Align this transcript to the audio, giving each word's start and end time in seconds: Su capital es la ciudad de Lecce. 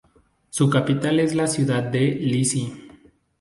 Su 0.49 0.67
capital 0.71 1.19
es 1.19 1.35
la 1.35 1.45
ciudad 1.45 1.83
de 1.83 1.99
Lecce. 2.15 2.73